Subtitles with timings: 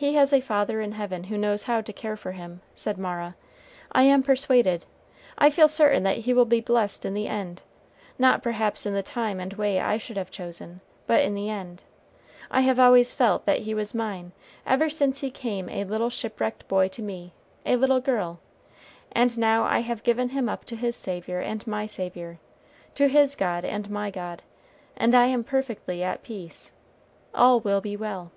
[0.00, 3.34] "He has a Father in heaven who knows how to care for him," said Mara.
[3.90, 4.84] "I am persuaded
[5.36, 7.62] I feel certain that he will be blessed in the end;
[8.16, 11.82] not perhaps in the time and way I should have chosen, but in the end.
[12.48, 14.30] I have always felt that he was mine,
[14.64, 17.32] ever since he came a little shipwrecked boy to me
[17.66, 18.38] a little girl.
[19.10, 22.38] And now I have given him up to his Saviour and my Saviour
[22.94, 24.42] to his God and my God
[24.96, 26.70] and I am perfectly at peace.
[27.34, 28.30] All will be well."